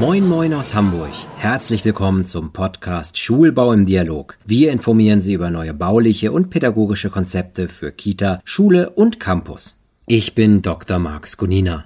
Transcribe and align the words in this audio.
Moin 0.00 0.26
Moin 0.26 0.54
aus 0.54 0.72
Hamburg. 0.72 1.10
Herzlich 1.36 1.84
willkommen 1.84 2.24
zum 2.24 2.54
Podcast 2.54 3.18
Schulbau 3.18 3.70
im 3.74 3.84
Dialog. 3.84 4.38
Wir 4.46 4.72
informieren 4.72 5.20
Sie 5.20 5.34
über 5.34 5.50
neue 5.50 5.74
bauliche 5.74 6.32
und 6.32 6.48
pädagogische 6.48 7.10
Konzepte 7.10 7.68
für 7.68 7.92
Kita, 7.92 8.40
Schule 8.42 8.88
und 8.88 9.20
Campus. 9.20 9.76
Ich 10.06 10.34
bin 10.34 10.62
Dr. 10.62 10.98
Marx 10.98 11.36
Gunina. 11.36 11.84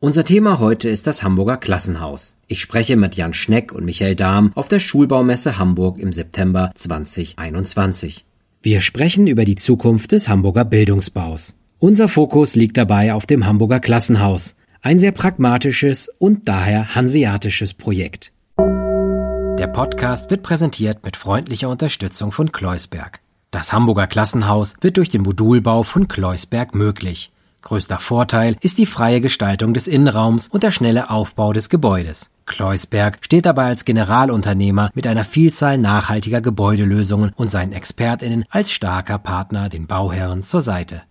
Unser 0.00 0.24
Thema 0.24 0.58
heute 0.58 0.90
ist 0.90 1.06
das 1.06 1.22
Hamburger 1.22 1.56
Klassenhaus. 1.56 2.36
Ich 2.46 2.60
spreche 2.60 2.94
mit 2.94 3.14
Jan 3.14 3.32
Schneck 3.32 3.72
und 3.72 3.86
Michael 3.86 4.16
Dahm 4.16 4.52
auf 4.54 4.68
der 4.68 4.78
Schulbaumesse 4.78 5.56
Hamburg 5.58 5.98
im 5.98 6.12
September 6.12 6.72
2021. 6.74 8.26
Wir 8.60 8.82
sprechen 8.82 9.26
über 9.26 9.46
die 9.46 9.56
Zukunft 9.56 10.12
des 10.12 10.28
Hamburger 10.28 10.66
Bildungsbaus. 10.66 11.54
Unser 11.78 12.08
Fokus 12.08 12.54
liegt 12.54 12.76
dabei 12.76 13.14
auf 13.14 13.24
dem 13.24 13.46
Hamburger 13.46 13.80
Klassenhaus, 13.80 14.55
ein 14.82 14.98
sehr 14.98 15.12
pragmatisches 15.12 16.10
und 16.18 16.48
daher 16.48 16.94
hanseatisches 16.94 17.74
Projekt. 17.74 18.32
Der 18.58 19.68
Podcast 19.68 20.30
wird 20.30 20.42
präsentiert 20.42 21.04
mit 21.04 21.16
freundlicher 21.16 21.68
Unterstützung 21.68 22.32
von 22.32 22.52
Kleusberg. 22.52 23.20
Das 23.50 23.72
Hamburger 23.72 24.06
Klassenhaus 24.06 24.74
wird 24.80 24.96
durch 24.98 25.08
den 25.08 25.22
Modulbau 25.22 25.82
von 25.82 26.08
Kleusberg 26.08 26.74
möglich. 26.74 27.32
Größter 27.62 27.98
Vorteil 27.98 28.56
ist 28.60 28.78
die 28.78 28.86
freie 28.86 29.20
Gestaltung 29.20 29.74
des 29.74 29.88
Innenraums 29.88 30.48
und 30.48 30.62
der 30.62 30.70
schnelle 30.70 31.10
Aufbau 31.10 31.52
des 31.52 31.68
Gebäudes. 31.68 32.30
Kleusberg 32.44 33.18
steht 33.22 33.44
dabei 33.44 33.64
als 33.64 33.84
Generalunternehmer 33.84 34.90
mit 34.94 35.06
einer 35.06 35.24
Vielzahl 35.24 35.78
nachhaltiger 35.78 36.40
Gebäudelösungen 36.40 37.32
und 37.34 37.50
seinen 37.50 37.72
ExpertInnen 37.72 38.44
als 38.50 38.70
starker 38.70 39.18
Partner 39.18 39.68
den 39.68 39.88
Bauherren 39.88 40.44
zur 40.44 40.62
Seite. 40.62 41.02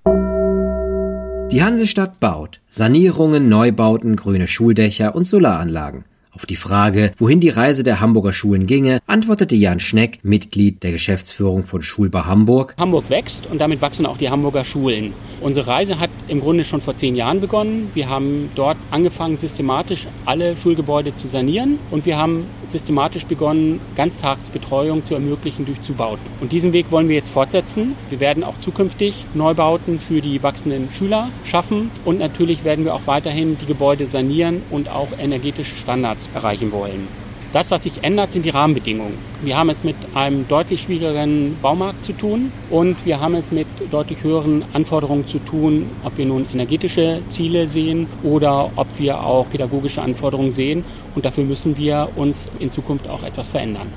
Die 1.55 1.63
Hansestadt 1.63 2.19
baut 2.19 2.59
Sanierungen, 2.67 3.47
Neubauten, 3.47 4.17
grüne 4.17 4.45
Schuldächer 4.45 5.15
und 5.15 5.25
Solaranlagen. 5.25 6.03
Auf 6.35 6.45
die 6.45 6.57
Frage, 6.57 7.13
wohin 7.17 7.39
die 7.39 7.49
Reise 7.49 7.83
der 7.83 8.01
Hamburger 8.01 8.33
Schulen 8.33 8.65
ginge, 8.67 8.99
antwortete 9.07 9.55
Jan 9.55 9.79
Schneck, 9.79 10.19
Mitglied 10.23 10.83
der 10.83 10.91
Geschäftsführung 10.91 11.63
von 11.63 11.81
Schulbau 11.81 12.25
Hamburg. 12.25 12.75
Hamburg 12.77 13.09
wächst 13.09 13.47
und 13.49 13.59
damit 13.59 13.81
wachsen 13.81 14.05
auch 14.05 14.17
die 14.17 14.29
Hamburger 14.29 14.65
Schulen. 14.65 15.13
Unsere 15.39 15.67
Reise 15.67 15.97
hat 15.97 16.09
im 16.27 16.41
Grunde 16.41 16.65
schon 16.65 16.81
vor 16.81 16.97
zehn 16.97 17.15
Jahren 17.15 17.39
begonnen. 17.39 17.89
Wir 17.93 18.09
haben 18.09 18.49
dort 18.53 18.75
angefangen, 18.91 19.37
systematisch 19.37 20.07
alle 20.25 20.57
Schulgebäude 20.57 21.15
zu 21.15 21.29
sanieren 21.29 21.79
und 21.89 22.05
wir 22.05 22.17
haben 22.17 22.47
systematisch 22.67 23.25
begonnen, 23.25 23.79
Ganztagsbetreuung 23.95 25.05
zu 25.05 25.13
ermöglichen 25.13 25.65
durch 25.65 25.81
Zubauten. 25.83 26.25
Und 26.41 26.51
diesen 26.51 26.73
Weg 26.73 26.91
wollen 26.91 27.07
wir 27.07 27.15
jetzt 27.15 27.31
fortsetzen. 27.31 27.95
Wir 28.09 28.19
werden 28.19 28.43
auch 28.43 28.59
zukünftig 28.59 29.23
Neubauten 29.33 29.99
für 29.99 30.19
die 30.19 30.43
wachsenden 30.43 30.89
Schüler 30.91 31.29
schaffen 31.45 31.91
und 32.03 32.19
natürlich 32.19 32.65
werden 32.65 32.83
wir 32.83 32.93
auch 32.93 33.05
weiterhin 33.07 33.57
die 33.61 33.67
Gebäude 33.67 34.07
sanieren 34.07 34.61
und 34.69 34.89
auch 34.89 35.07
energetische 35.17 35.75
Standards 35.75 36.24
erreichen 36.33 36.71
wollen. 36.71 37.07
Das, 37.55 37.71
was 37.71 37.83
sich 37.83 38.03
ändert, 38.03 38.33
sind 38.33 38.43
die 38.43 38.49
Rahmenbedingungen. 38.49 39.17
Wir 39.41 39.57
haben 39.57 39.69
es 39.69 39.85
mit 39.85 39.95
einem 40.13 40.45
deutlich 40.45 40.81
schwierigeren 40.81 41.55
Baumarkt 41.61 42.03
zu 42.03 42.11
tun 42.11 42.51
und 42.69 42.97
wir 43.05 43.21
haben 43.21 43.35
es 43.35 43.49
mit 43.49 43.67
deutlich 43.91 44.21
höheren 44.23 44.65
Anforderungen 44.73 45.25
zu 45.25 45.39
tun, 45.39 45.89
ob 46.03 46.17
wir 46.17 46.25
nun 46.25 46.45
energetische 46.53 47.21
Ziele 47.29 47.69
sehen 47.69 48.07
oder 48.23 48.71
ob 48.75 48.87
wir 48.99 49.23
auch 49.23 49.49
pädagogische 49.49 50.01
Anforderungen 50.01 50.51
sehen. 50.51 50.83
Und 51.15 51.23
dafür 51.23 51.45
müssen 51.45 51.77
wir 51.77 52.09
uns 52.17 52.51
in 52.59 52.71
Zukunft 52.71 53.07
auch 53.09 53.23
etwas 53.23 53.47
verändern. 53.47 53.87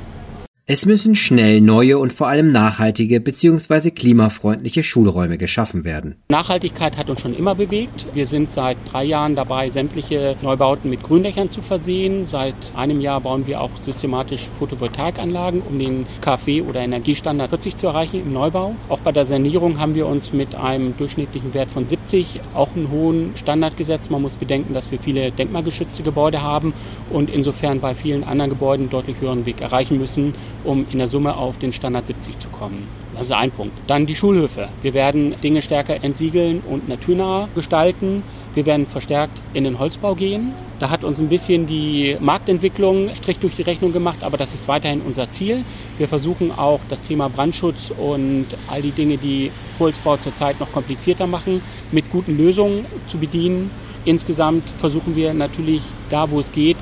Es 0.71 0.85
müssen 0.85 1.15
schnell 1.15 1.63
neue 1.63 1.97
und 1.97 2.13
vor 2.13 2.29
allem 2.29 2.53
nachhaltige 2.53 3.23
bzw. 3.23 3.91
klimafreundliche 3.91 4.83
Schulräume 4.83 5.39
geschaffen 5.39 5.83
werden. 5.83 6.17
Nachhaltigkeit 6.29 6.99
hat 6.99 7.09
uns 7.09 7.23
schon 7.23 7.35
immer 7.35 7.55
bewegt. 7.55 8.07
Wir 8.13 8.27
sind 8.27 8.51
seit 8.51 8.77
drei 8.93 9.05
Jahren 9.05 9.35
dabei, 9.35 9.71
sämtliche 9.71 10.37
Neubauten 10.43 10.91
mit 10.91 11.03
Gründächern 11.03 11.51
zu 11.51 11.63
versehen. 11.63 12.27
Seit 12.27 12.55
einem 12.77 13.01
Jahr 13.01 13.23
bauen 13.23 13.47
wir 13.47 13.63
auch 13.63 13.71
systematisch 13.81 14.47
Photovoltaikanlagen, 14.59 15.63
um 15.63 15.79
den 15.79 16.05
KfW 16.21 16.61
oder 16.61 16.81
Energiestandard 16.81 17.49
40 17.49 17.77
zu 17.77 17.87
erreichen 17.87 18.21
im 18.21 18.35
Neubau. 18.35 18.77
Auch 18.91 18.99
bei 18.99 19.13
der 19.13 19.25
Sanierung 19.25 19.81
haben 19.81 19.95
wir 19.95 20.07
uns 20.07 20.35
mit 20.35 20.55
einem 20.55 20.95
durchschnittlichen 20.99 21.55
Wert 21.55 21.71
von 21.71 21.89
70 21.89 22.41
auch 22.53 22.77
einen 22.77 22.91
hohen 22.91 23.33
Standard 23.37 23.79
gesetzt. 23.79 24.11
Man 24.11 24.21
muss 24.21 24.37
bedenken, 24.37 24.75
dass 24.75 24.91
wir 24.91 24.99
viele 24.99 25.33
denkmalgeschützte 25.33 26.03
Gebäude 26.03 26.43
haben 26.43 26.75
und 27.09 27.31
insofern 27.31 27.81
bei 27.81 27.95
vielen 27.95 28.23
anderen 28.23 28.51
Gebäuden 28.51 28.91
deutlich 28.91 29.19
höheren 29.19 29.47
Weg 29.47 29.63
erreichen 29.63 29.97
müssen 29.97 30.35
um 30.65 30.87
in 30.91 30.99
der 30.99 31.09
Summe 31.09 31.37
auf 31.37 31.59
den 31.59 31.73
Standard 31.73 32.07
70 32.07 32.39
zu 32.39 32.49
kommen. 32.49 32.87
Das 33.15 33.27
ist 33.27 33.33
ein 33.33 33.51
Punkt. 33.51 33.77
Dann 33.87 34.07
die 34.07 34.15
Schulhöfe. 34.15 34.69
Wir 34.83 34.95
werden 34.95 35.35
Dinge 35.43 35.63
stärker 35.63 36.05
entsiegeln 36.05 36.63
und 36.69 36.89
naturnah 36.89 37.49
gestalten. 37.55 38.23
Wir 38.55 38.65
werden 38.65 38.87
verstärkt 38.87 39.37
in 39.55 39.65
den 39.65 39.79
Holzbau 39.79 40.15
gehen. 40.15 40.53
Da 40.79 40.91
hat 40.91 41.03
uns 41.03 41.19
ein 41.19 41.29
bisschen 41.29 41.67
die 41.67 42.17
Marktentwicklung 42.21 43.15
Strich 43.15 43.39
durch 43.39 43.57
die 43.57 43.63
Rechnung 43.63 43.93
gemacht, 43.93 44.19
aber 44.23 44.37
das 44.37 44.55
ist 44.55 44.69
weiterhin 44.69 45.01
unser 45.01 45.29
Ziel. 45.31 45.65
Wir 45.99 46.07
versuchen 46.07 46.53
auch 46.57 46.81
das 46.89 47.01
Thema 47.01 47.29
Brandschutz 47.29 47.91
und 47.97 48.47
all 48.69 48.83
die 48.83 48.93
Dinge, 48.93 49.17
die 49.17 49.51
Holzbau 49.81 50.17
zurzeit 50.17 50.61
noch 50.61 50.71
komplizierter 50.71 51.27
machen, 51.27 51.61
mit 51.91 52.11
guten 52.11 52.37
Lösungen 52.37 52.87
zu 53.09 53.19
bedienen. 53.19 53.71
Insgesamt 54.05 54.69
versuchen 54.71 55.17
wir 55.17 55.35
natürlich 55.35 55.83
da, 56.09 56.31
wo 56.31 56.39
es 56.39 56.53
geht, 56.53 56.77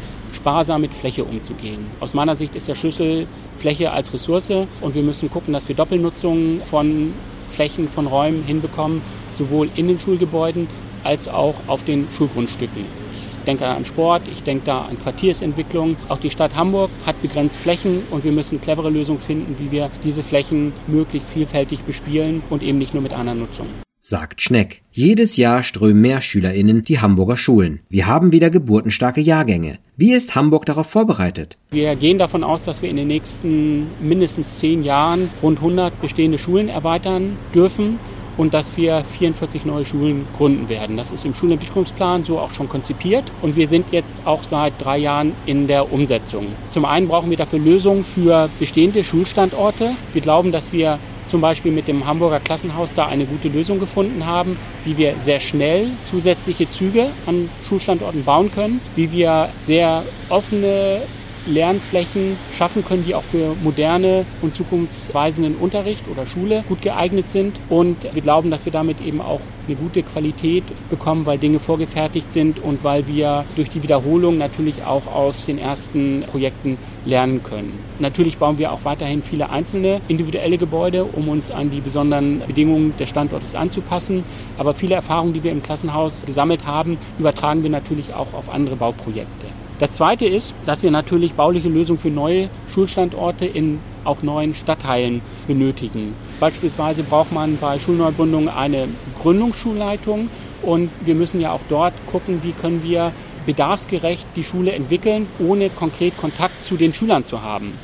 sparsam 0.46 0.82
mit 0.82 0.94
Fläche 0.94 1.24
umzugehen. 1.24 1.86
Aus 1.98 2.14
meiner 2.14 2.36
Sicht 2.36 2.54
ist 2.54 2.68
der 2.68 2.76
Schlüssel 2.76 3.26
Fläche 3.58 3.90
als 3.90 4.14
Ressource 4.14 4.52
und 4.80 4.94
wir 4.94 5.02
müssen 5.02 5.28
gucken, 5.28 5.52
dass 5.52 5.66
wir 5.66 5.74
Doppelnutzung 5.74 6.60
von 6.62 7.12
Flächen, 7.48 7.88
von 7.88 8.06
Räumen 8.06 8.44
hinbekommen, 8.44 9.02
sowohl 9.32 9.68
in 9.74 9.88
den 9.88 9.98
Schulgebäuden 9.98 10.68
als 11.02 11.26
auch 11.26 11.56
auf 11.66 11.84
den 11.84 12.06
Schulgrundstücken. 12.16 12.84
Ich 13.28 13.44
denke 13.44 13.66
an 13.66 13.84
Sport, 13.86 14.22
ich 14.32 14.44
denke 14.44 14.66
da 14.66 14.82
an 14.82 14.96
Quartiersentwicklung. 15.02 15.96
Auch 16.08 16.20
die 16.20 16.30
Stadt 16.30 16.54
Hamburg 16.54 16.90
hat 17.04 17.20
begrenzt 17.22 17.56
Flächen 17.56 18.04
und 18.12 18.22
wir 18.22 18.30
müssen 18.30 18.60
clevere 18.60 18.90
Lösungen 18.90 19.18
finden, 19.18 19.56
wie 19.58 19.72
wir 19.72 19.90
diese 20.04 20.22
Flächen 20.22 20.72
möglichst 20.86 21.28
vielfältig 21.28 21.80
bespielen 21.80 22.44
und 22.50 22.62
eben 22.62 22.78
nicht 22.78 22.94
nur 22.94 23.02
mit 23.02 23.14
einer 23.14 23.34
Nutzung 23.34 23.66
sagt 24.08 24.40
Schneck. 24.40 24.82
Jedes 24.92 25.36
Jahr 25.36 25.64
strömen 25.64 26.00
mehr 26.00 26.20
SchülerInnen 26.20 26.84
die 26.84 27.00
Hamburger 27.00 27.36
Schulen. 27.36 27.80
Wir 27.88 28.06
haben 28.06 28.30
wieder 28.30 28.50
geburtenstarke 28.50 29.20
Jahrgänge. 29.20 29.80
Wie 29.98 30.12
ist 30.12 30.34
Hamburg 30.34 30.66
darauf 30.66 30.88
vorbereitet? 30.88 31.56
Wir 31.70 31.96
gehen 31.96 32.18
davon 32.18 32.44
aus, 32.44 32.64
dass 32.64 32.82
wir 32.82 32.90
in 32.90 32.96
den 32.96 33.08
nächsten 33.08 33.86
mindestens 34.06 34.58
zehn 34.58 34.82
Jahren 34.82 35.30
rund 35.42 35.56
100 35.56 36.02
bestehende 36.02 36.36
Schulen 36.36 36.68
erweitern 36.68 37.38
dürfen 37.54 37.98
und 38.36 38.52
dass 38.52 38.76
wir 38.76 39.04
44 39.04 39.64
neue 39.64 39.86
Schulen 39.86 40.26
gründen 40.36 40.68
werden. 40.68 40.98
Das 40.98 41.10
ist 41.12 41.24
im 41.24 41.32
Schulentwicklungsplan 41.32 42.24
so 42.24 42.38
auch 42.38 42.52
schon 42.52 42.68
konzipiert 42.68 43.24
und 43.40 43.56
wir 43.56 43.68
sind 43.68 43.86
jetzt 43.90 44.14
auch 44.26 44.42
seit 44.42 44.74
drei 44.78 44.98
Jahren 44.98 45.32
in 45.46 45.66
der 45.66 45.90
Umsetzung. 45.90 46.48
Zum 46.72 46.84
einen 46.84 47.08
brauchen 47.08 47.30
wir 47.30 47.38
dafür 47.38 47.58
Lösungen 47.58 48.04
für 48.04 48.50
bestehende 48.58 49.02
Schulstandorte. 49.02 49.92
Wir 50.12 50.20
glauben, 50.20 50.52
dass 50.52 50.74
wir 50.74 50.98
zum 51.28 51.40
Beispiel 51.40 51.72
mit 51.72 51.88
dem 51.88 52.06
Hamburger 52.06 52.40
Klassenhaus 52.40 52.94
da 52.94 53.06
eine 53.06 53.26
gute 53.26 53.48
Lösung 53.48 53.80
gefunden 53.80 54.26
haben, 54.26 54.56
wie 54.84 54.96
wir 54.96 55.14
sehr 55.22 55.40
schnell 55.40 55.88
zusätzliche 56.04 56.70
Züge 56.70 57.08
an 57.26 57.48
Schulstandorten 57.68 58.24
bauen 58.24 58.50
können, 58.52 58.80
wie 58.94 59.10
wir 59.12 59.48
sehr 59.64 60.02
offene 60.28 61.02
Lernflächen 61.46 62.36
schaffen 62.56 62.84
können, 62.84 63.04
die 63.06 63.14
auch 63.14 63.22
für 63.22 63.54
moderne 63.62 64.24
und 64.42 64.54
zukunftsweisenden 64.54 65.56
Unterricht 65.56 66.08
oder 66.08 66.26
Schule 66.26 66.64
gut 66.68 66.82
geeignet 66.82 67.30
sind. 67.30 67.56
Und 67.68 67.96
wir 68.12 68.22
glauben, 68.22 68.50
dass 68.50 68.64
wir 68.64 68.72
damit 68.72 69.00
eben 69.00 69.20
auch 69.20 69.40
eine 69.66 69.76
gute 69.76 70.02
Qualität 70.02 70.64
bekommen, 70.90 71.26
weil 71.26 71.38
Dinge 71.38 71.58
vorgefertigt 71.58 72.32
sind 72.32 72.58
und 72.58 72.84
weil 72.84 73.08
wir 73.08 73.44
durch 73.56 73.68
die 73.70 73.82
Wiederholung 73.82 74.38
natürlich 74.38 74.84
auch 74.84 75.06
aus 75.06 75.44
den 75.46 75.58
ersten 75.58 76.24
Projekten 76.30 76.78
lernen 77.04 77.42
können. 77.42 77.78
Natürlich 77.98 78.38
bauen 78.38 78.58
wir 78.58 78.72
auch 78.72 78.84
weiterhin 78.84 79.22
viele 79.22 79.50
einzelne 79.50 80.00
individuelle 80.08 80.58
Gebäude, 80.58 81.04
um 81.04 81.28
uns 81.28 81.50
an 81.50 81.70
die 81.70 81.80
besonderen 81.80 82.42
Bedingungen 82.46 82.96
des 82.96 83.08
Standortes 83.08 83.54
anzupassen. 83.54 84.24
Aber 84.58 84.74
viele 84.74 84.94
Erfahrungen, 84.94 85.32
die 85.32 85.42
wir 85.42 85.52
im 85.52 85.62
Klassenhaus 85.62 86.24
gesammelt 86.26 86.66
haben, 86.66 86.98
übertragen 87.18 87.62
wir 87.62 87.70
natürlich 87.70 88.14
auch 88.14 88.32
auf 88.34 88.50
andere 88.50 88.76
Bauprojekte. 88.76 89.45
Das 89.78 89.92
Zweite 89.92 90.24
ist, 90.24 90.54
dass 90.64 90.82
wir 90.82 90.90
natürlich 90.90 91.34
bauliche 91.34 91.68
Lösungen 91.68 91.98
für 91.98 92.10
neue 92.10 92.48
Schulstandorte 92.72 93.44
in 93.44 93.78
auch 94.04 94.22
neuen 94.22 94.54
Stadtteilen 94.54 95.20
benötigen. 95.46 96.14
Beispielsweise 96.40 97.02
braucht 97.02 97.30
man 97.30 97.58
bei 97.58 97.78
Schulneubundungen 97.78 98.48
eine 98.48 98.88
Gründungsschulleitung 99.20 100.30
und 100.62 100.90
wir 101.04 101.14
müssen 101.14 101.40
ja 101.40 101.52
auch 101.52 101.60
dort 101.68 101.92
gucken, 102.06 102.40
wie 102.42 102.52
können 102.52 102.82
wir 102.82 103.12
bedarfsgerecht 103.44 104.26
die 104.34 104.44
Schule 104.44 104.72
entwickeln, 104.72 105.26
ohne 105.38 105.68
konkret 105.68 106.16
Kontakt 106.16 106.64
zu 106.64 106.76
den 106.76 106.94
Schülern 106.94 107.24
zu 107.24 107.42
haben. 107.42 107.74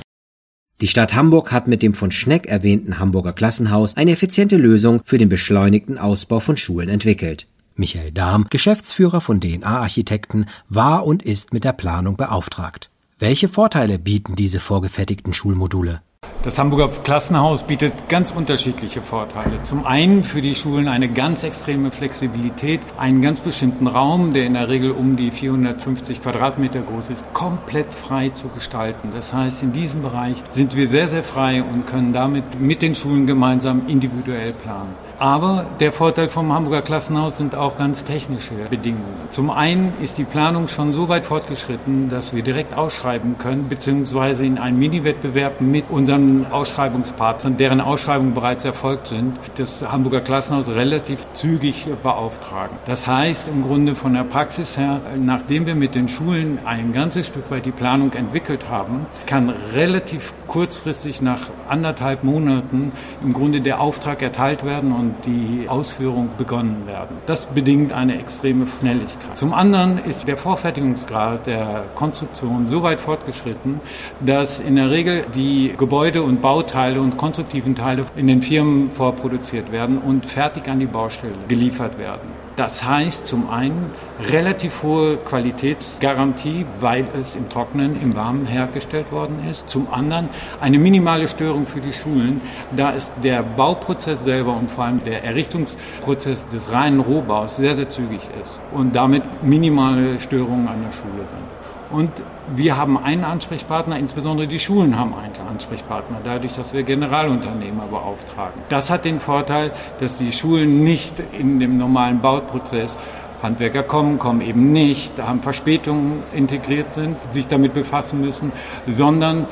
Die 0.80 0.88
Stadt 0.88 1.14
Hamburg 1.14 1.52
hat 1.52 1.68
mit 1.68 1.82
dem 1.82 1.94
von 1.94 2.10
Schneck 2.10 2.46
erwähnten 2.46 2.98
Hamburger 2.98 3.32
Klassenhaus 3.32 3.96
eine 3.96 4.12
effiziente 4.12 4.56
Lösung 4.56 5.02
für 5.04 5.18
den 5.18 5.28
beschleunigten 5.28 5.98
Ausbau 5.98 6.40
von 6.40 6.56
Schulen 6.56 6.88
entwickelt. 6.88 7.46
Michael 7.78 8.12
Dahm, 8.12 8.46
Geschäftsführer 8.50 9.20
von 9.20 9.40
DNA 9.40 9.80
Architekten, 9.80 10.46
war 10.69 11.06
und 11.06 11.22
ist 11.22 11.52
mit 11.52 11.64
der 11.64 11.72
Planung 11.72 12.16
beauftragt. 12.16 12.90
Welche 13.19 13.48
Vorteile 13.48 13.98
bieten 13.98 14.34
diese 14.34 14.60
vorgefertigten 14.60 15.32
Schulmodule? 15.32 16.02
Das 16.44 16.58
Hamburger 16.58 16.88
Klassenhaus 16.88 17.62
bietet 17.62 18.08
ganz 18.08 18.32
unterschiedliche 18.32 19.00
Vorteile. 19.00 19.62
Zum 19.62 19.86
einen 19.86 20.24
für 20.24 20.42
die 20.42 20.56
Schulen 20.56 20.88
eine 20.88 21.08
ganz 21.08 21.44
extreme 21.44 21.92
Flexibilität, 21.92 22.80
einen 22.98 23.22
ganz 23.22 23.38
bestimmten 23.38 23.86
Raum, 23.86 24.32
der 24.32 24.46
in 24.46 24.54
der 24.54 24.68
Regel 24.68 24.90
um 24.90 25.16
die 25.16 25.30
450 25.30 26.20
Quadratmeter 26.20 26.82
groß 26.82 27.10
ist, 27.10 27.32
komplett 27.32 27.94
frei 27.94 28.30
zu 28.30 28.48
gestalten. 28.48 29.10
Das 29.14 29.32
heißt, 29.32 29.62
in 29.62 29.72
diesem 29.72 30.02
Bereich 30.02 30.42
sind 30.50 30.75
wir 30.75 30.88
sehr, 30.88 31.06
sehr 31.06 31.22
frei 31.22 31.62
und 31.62 31.86
können 31.86 32.12
damit 32.12 32.60
mit 32.60 32.82
den 32.82 32.96
Schulen 32.96 33.26
gemeinsam 33.26 33.86
individuell 33.86 34.52
planen. 34.52 34.96
Aber 35.22 35.66
der 35.78 35.92
Vorteil 35.92 36.28
vom 36.28 36.52
Hamburger 36.52 36.82
Klassenhaus 36.82 37.38
sind 37.38 37.54
auch 37.54 37.76
ganz 37.76 38.04
technische 38.04 38.54
Bedingungen. 38.69 39.28
Zum 39.28 39.50
einen 39.50 39.92
ist 40.02 40.19
die 40.19 40.24
Planung 40.24 40.66
schon 40.66 40.92
so 40.92 41.08
weit 41.08 41.26
fortgeschritten, 41.26 42.08
dass 42.08 42.34
wir 42.34 42.42
direkt 42.42 42.76
ausschreiben 42.76 43.38
können, 43.38 43.69
beziehungsweise 43.69 44.44
in 44.44 44.58
einen 44.58 44.80
Mini-Wettbewerb 44.80 45.60
mit 45.60 45.84
unseren 45.90 46.46
Ausschreibungspartnern, 46.50 47.56
deren 47.56 47.80
Ausschreibungen 47.80 48.34
bereits 48.34 48.64
erfolgt 48.64 49.06
sind, 49.06 49.38
das 49.58 49.88
Hamburger 49.92 50.22
Klassenhaus 50.22 50.66
relativ 50.66 51.25
zügig 51.34 51.86
beauftragen. 52.02 52.76
Das 52.86 53.06
heißt 53.06 53.46
im 53.46 53.62
Grunde 53.62 53.94
von 53.94 54.14
der 54.14 54.25
Praxis 54.25 54.76
her, 54.76 55.02
nachdem 55.16 55.66
wir 55.66 55.76
mit 55.76 55.94
den 55.94 56.08
Schulen 56.08 56.58
ein 56.64 56.90
ganzes 56.92 57.28
Stück 57.28 57.48
weit 57.48 57.64
die 57.64 57.70
Planung 57.70 58.12
entwickelt 58.14 58.68
haben, 58.68 59.06
kann 59.26 59.50
relativ 59.72 60.34
kurzfristig 60.48 61.22
nach 61.22 61.42
anderthalb 61.68 62.25
Monaten 62.25 62.90
im 63.22 63.32
Grunde 63.32 63.60
der 63.60 63.80
Auftrag 63.80 64.20
erteilt 64.20 64.64
werden 64.64 64.90
und 64.90 65.12
die 65.25 65.69
Ausführung 65.69 66.31
begonnen 66.37 66.87
werden. 66.87 67.17
Das 67.26 67.47
bedingt 67.47 67.93
eine 67.93 68.19
extreme 68.19 68.67
Schnelligkeit. 68.79 69.37
Zum 69.37 69.53
anderen 69.55 69.99
ist 69.99 70.29
der 70.29 70.37
Vorfertigungsgrad 70.37 71.47
der 71.47 71.85
Konstruktion 71.94 72.67
so 72.67 72.82
weit 72.82 73.00
fortgeschritten, 73.00 73.81
dass 74.20 74.61
in 74.61 74.76
der 74.76 74.91
Regel 74.91 75.26
die 75.35 75.75
Gebäude 75.76 76.23
und 76.23 76.41
Bauteile 76.41 77.00
und 77.00 77.17
konstruktiven 77.17 77.75
Teile 77.75 78.05
in 78.17 78.26
den 78.26 78.43
Firmen 78.43 78.91
vorproduziert 78.91 79.73
werden 79.73 79.99
und 79.99 80.26
fertig 80.26 80.69
an 80.69 80.81
die 80.81 80.87
Baustelle 80.87 81.35
geliefert 81.49 81.99
werden. 81.99 82.41
Das 82.56 82.84
heißt 82.84 83.26
zum 83.26 83.49
einen 83.49 83.93
relativ 84.20 84.82
hohe 84.82 85.16
Qualitätsgarantie, 85.16 86.66
weil 86.81 87.06
es 87.19 87.34
im 87.34 87.49
Trockenen, 87.49 87.99
im 88.00 88.14
Warmen 88.14 88.44
hergestellt 88.44 89.10
worden 89.10 89.49
ist. 89.50 89.70
Zum 89.70 89.88
anderen 89.90 90.28
eine 90.60 90.78
minimale 90.78 91.28
Störung 91.28 91.66
für 91.66 91.81
die 91.81 91.94
Schulen, 91.94 92.43
da 92.76 92.94
es 92.94 93.10
der 93.22 93.43
Bauprozess 93.43 94.25
selber 94.25 94.54
und 94.54 94.70
vor 94.70 94.84
allem 94.84 95.02
der 95.02 95.25
Errichtungsprozess 95.25 96.46
des 96.49 96.70
reinen 96.72 97.00
Rohbaus 97.00 97.56
sehr, 97.56 97.75
sehr 97.75 97.88
zügig 97.88 98.20
ist 98.43 98.60
und 98.70 98.94
damit 98.94 99.22
minimale 99.43 100.20
Störungen 100.20 100.69
an 100.69 100.82
der 100.82 100.93
Schule 100.93 101.26
sind. 101.26 101.62
Und 101.92 102.10
wir 102.56 102.76
haben 102.76 102.96
einen 102.96 103.24
Ansprechpartner, 103.24 103.98
insbesondere 103.98 104.46
die 104.46 104.58
Schulen 104.58 104.98
haben 104.98 105.14
einen 105.14 105.34
Ansprechpartner, 105.46 106.18
dadurch, 106.24 106.54
dass 106.54 106.72
wir 106.72 106.82
Generalunternehmer 106.82 107.86
beauftragen. 107.86 108.62
Das 108.70 108.90
hat 108.90 109.04
den 109.04 109.20
Vorteil, 109.20 109.72
dass 110.00 110.16
die 110.16 110.32
Schulen 110.32 110.82
nicht 110.82 111.22
in 111.38 111.60
dem 111.60 111.76
normalen 111.76 112.20
Bauprozess 112.20 112.96
Handwerker 113.42 113.82
kommen, 113.82 114.18
kommen 114.18 114.40
eben 114.40 114.72
nicht, 114.72 115.20
haben 115.20 115.42
Verspätungen 115.42 116.22
integriert 116.32 116.94
sind, 116.94 117.16
sich 117.32 117.46
damit 117.48 117.74
befassen 117.74 118.20
müssen, 118.20 118.52
sondern 118.86 119.46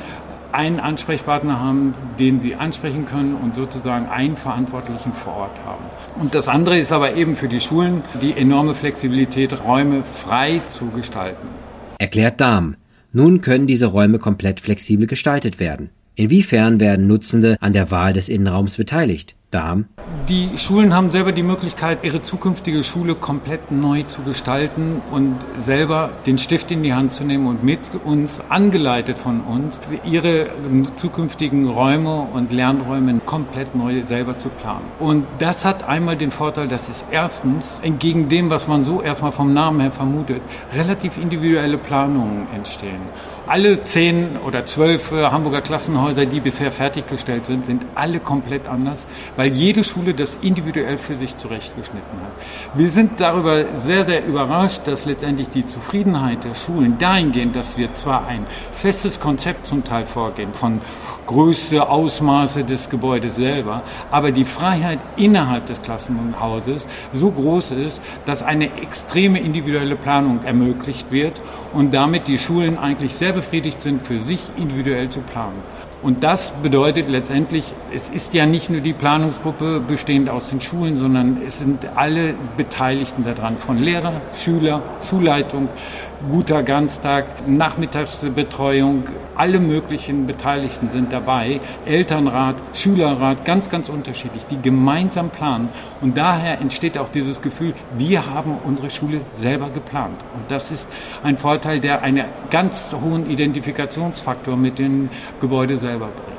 einen 0.53 0.79
Ansprechpartner 0.79 1.59
haben, 1.59 1.93
den 2.17 2.39
sie 2.39 2.55
ansprechen 2.55 3.05
können 3.05 3.35
und 3.35 3.55
sozusagen 3.55 4.07
einen 4.09 4.35
Verantwortlichen 4.35 5.13
vor 5.13 5.33
Ort 5.33 5.59
haben. 5.65 5.85
Und 6.19 6.35
das 6.35 6.47
andere 6.47 6.77
ist 6.77 6.91
aber 6.91 7.15
eben 7.15 7.35
für 7.35 7.47
die 7.47 7.61
Schulen 7.61 8.03
die 8.21 8.35
enorme 8.35 8.75
Flexibilität, 8.75 9.63
Räume 9.63 10.03
frei 10.03 10.61
zu 10.67 10.87
gestalten 10.87 11.47
erklärt 12.01 12.41
Dahm. 12.41 12.75
Nun 13.13 13.41
können 13.41 13.67
diese 13.67 13.85
Räume 13.85 14.17
komplett 14.17 14.59
flexibel 14.59 15.05
gestaltet 15.05 15.59
werden. 15.59 15.91
Inwiefern 16.15 16.79
werden 16.79 17.07
Nutzende 17.07 17.57
an 17.59 17.73
der 17.73 17.91
Wahl 17.91 18.13
des 18.13 18.27
Innenraums 18.27 18.75
beteiligt? 18.75 19.35
Darm. 19.51 19.85
Die 20.27 20.57
Schulen 20.57 20.93
haben 20.93 21.11
selber 21.11 21.31
die 21.31 21.43
Möglichkeit, 21.43 22.03
ihre 22.03 22.21
zukünftige 22.21 22.83
Schule 22.83 23.15
komplett 23.15 23.71
neu 23.71 24.03
zu 24.03 24.21
gestalten 24.23 25.01
und 25.11 25.37
selber 25.57 26.11
den 26.25 26.37
Stift 26.37 26.71
in 26.71 26.83
die 26.83 26.93
Hand 26.93 27.13
zu 27.13 27.23
nehmen 27.23 27.47
und 27.47 27.63
mit 27.63 27.79
uns, 28.03 28.41
angeleitet 28.49 29.17
von 29.17 29.41
uns, 29.41 29.79
ihre 30.05 30.49
zukünftigen 30.95 31.67
Räume 31.67 32.27
und 32.33 32.51
Lernräume 32.51 33.19
komplett 33.25 33.73
neu 33.75 34.05
selber 34.05 34.37
zu 34.37 34.49
planen. 34.49 34.85
Und 34.99 35.25
das 35.39 35.65
hat 35.65 35.83
einmal 35.83 36.17
den 36.17 36.31
Vorteil, 36.31 36.67
dass 36.67 36.87
es 36.87 37.03
erstens, 37.11 37.79
entgegen 37.81 38.29
dem, 38.29 38.49
was 38.49 38.67
man 38.67 38.85
so 38.85 39.01
erstmal 39.01 39.31
vom 39.31 39.53
Namen 39.53 39.81
her 39.81 39.91
vermutet, 39.91 40.41
relativ 40.75 41.17
individuelle 41.17 41.77
Planungen 41.77 42.47
entstehen. 42.53 43.01
Alle 43.47 43.83
zehn 43.83 44.37
oder 44.45 44.65
zwölf 44.65 45.11
äh, 45.11 45.25
Hamburger 45.25 45.61
Klassenhäuser, 45.61 46.25
die 46.25 46.39
bisher 46.39 46.71
fertiggestellt 46.71 47.47
sind, 47.47 47.65
sind 47.65 47.85
alle 47.95 48.19
komplett 48.19 48.67
anders, 48.67 48.99
weil 49.41 49.53
jede 49.53 49.83
Schule 49.83 50.13
das 50.13 50.37
individuell 50.43 50.99
für 50.99 51.15
sich 51.15 51.35
zurechtgeschnitten 51.35 52.21
hat. 52.21 52.77
Wir 52.77 52.91
sind 52.91 53.19
darüber 53.19 53.75
sehr, 53.75 54.05
sehr 54.05 54.23
überrascht, 54.23 54.81
dass 54.85 55.05
letztendlich 55.05 55.49
die 55.49 55.65
Zufriedenheit 55.65 56.43
der 56.43 56.53
Schulen 56.53 56.99
dahingehend, 56.99 57.55
dass 57.55 57.75
wir 57.75 57.91
zwar 57.95 58.27
ein 58.27 58.45
festes 58.71 59.19
Konzept 59.19 59.65
zum 59.65 59.83
Teil 59.83 60.05
vorgehen 60.05 60.53
von 60.53 60.79
größte 61.25 61.89
Ausmaße 61.89 62.63
des 62.65 62.91
Gebäudes 62.91 63.37
selber, 63.37 63.81
aber 64.11 64.29
die 64.29 64.45
Freiheit 64.45 64.99
innerhalb 65.15 65.65
des 65.65 65.81
Klassenhauses 65.81 66.87
so 67.11 67.31
groß 67.31 67.71
ist, 67.71 67.99
dass 68.25 68.43
eine 68.43 68.71
extreme 68.79 69.39
individuelle 69.39 69.95
Planung 69.95 70.41
ermöglicht 70.43 71.11
wird 71.11 71.33
und 71.73 71.95
damit 71.95 72.27
die 72.27 72.37
Schulen 72.37 72.77
eigentlich 72.77 73.15
sehr 73.15 73.33
befriedigt 73.33 73.81
sind, 73.81 74.03
für 74.03 74.19
sich 74.19 74.39
individuell 74.55 75.09
zu 75.09 75.21
planen. 75.21 75.63
Und 76.03 76.23
das 76.23 76.49
bedeutet 76.63 77.09
letztendlich, 77.09 77.63
es 77.93 78.09
ist 78.09 78.33
ja 78.33 78.47
nicht 78.47 78.71
nur 78.71 78.81
die 78.81 78.93
Planungsgruppe 78.93 79.79
bestehend 79.87 80.31
aus 80.31 80.49
den 80.49 80.59
Schulen, 80.59 80.97
sondern 80.97 81.37
es 81.45 81.59
sind 81.59 81.85
alle 81.95 82.33
Beteiligten 82.57 83.23
daran, 83.23 83.57
von 83.57 83.77
Lehrer, 83.77 84.13
Schüler, 84.33 84.81
Schulleitung, 85.07 85.69
guter 86.27 86.63
Ganztag, 86.63 87.47
Nachmittagsbetreuung, 87.47 89.03
alle 89.41 89.59
möglichen 89.59 90.27
Beteiligten 90.27 90.91
sind 90.91 91.11
dabei, 91.11 91.61
Elternrat, 91.85 92.57
Schülerrat, 92.75 93.43
ganz, 93.43 93.71
ganz 93.71 93.89
unterschiedlich, 93.89 94.43
die 94.51 94.61
gemeinsam 94.61 95.31
planen. 95.31 95.69
Und 95.99 96.15
daher 96.15 96.61
entsteht 96.61 96.95
auch 96.95 97.09
dieses 97.09 97.41
Gefühl, 97.41 97.73
wir 97.97 98.27
haben 98.27 98.59
unsere 98.63 98.91
Schule 98.91 99.21
selber 99.33 99.71
geplant. 99.71 100.19
Und 100.35 100.51
das 100.51 100.69
ist 100.69 100.87
ein 101.23 101.39
Vorteil, 101.39 101.79
der 101.79 102.03
einen 102.03 102.25
ganz 102.51 102.93
hohen 102.93 103.27
Identifikationsfaktor 103.31 104.55
mit 104.55 104.77
dem 104.77 105.09
Gebäude 105.39 105.77
selber 105.77 106.09
bringt. 106.09 106.37